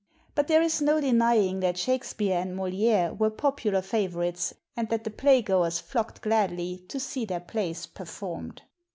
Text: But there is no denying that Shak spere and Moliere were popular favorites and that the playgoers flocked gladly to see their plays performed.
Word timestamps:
But 0.33 0.47
there 0.47 0.63
is 0.63 0.81
no 0.81 0.99
denying 0.99 1.59
that 1.59 1.77
Shak 1.77 2.03
spere 2.03 2.39
and 2.39 2.55
Moliere 2.55 3.13
were 3.13 3.29
popular 3.29 3.83
favorites 3.83 4.51
and 4.75 4.89
that 4.89 5.03
the 5.03 5.11
playgoers 5.11 5.79
flocked 5.79 6.21
gladly 6.23 6.83
to 6.87 6.99
see 6.99 7.23
their 7.23 7.39
plays 7.39 7.85
performed. 7.85 8.63